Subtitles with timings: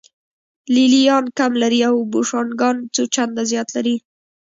[0.73, 3.95] لې لیان کم لري او بوشونګان څو چنده زیات لري